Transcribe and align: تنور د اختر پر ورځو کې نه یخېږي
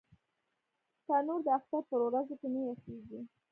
تنور 1.05 1.39
د 1.45 1.47
اختر 1.57 1.81
پر 1.89 1.99
ورځو 2.07 2.35
کې 2.39 2.47
نه 2.53 2.59
یخېږي 2.69 3.19